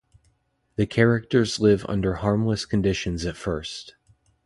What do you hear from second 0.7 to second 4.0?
The characters live under harmless conditions at first.